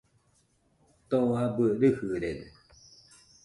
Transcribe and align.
Too 1.09 1.27
abɨ 1.43 1.63
rɨjɨrede 1.79 2.47